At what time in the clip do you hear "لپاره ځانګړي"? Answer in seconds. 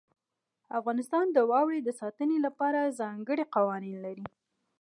2.45-3.43